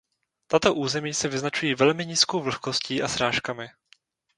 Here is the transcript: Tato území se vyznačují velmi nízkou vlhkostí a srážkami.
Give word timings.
Tato 0.47 0.73
území 0.73 1.13
se 1.13 1.27
vyznačují 1.27 1.75
velmi 1.75 2.05
nízkou 2.05 2.39
vlhkostí 2.43 3.01
a 3.03 3.07
srážkami. 3.07 3.67